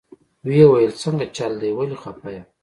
[0.45, 2.41] ويې ويل سنګه چل دې ولې خفه يې.